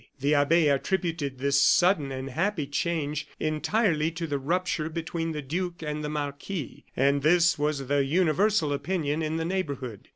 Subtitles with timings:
[0.19, 5.83] The abbe attributed this sudden and happy change entirely to the rupture between the duke
[5.83, 10.07] and the marquis, and this was the universal opinion in the neighborhood.